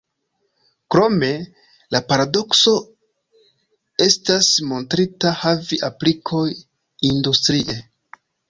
[0.93, 1.27] Krome,
[1.95, 2.73] la paradokso
[4.07, 6.45] estas montrita havi aplikoj
[7.13, 7.81] industrie.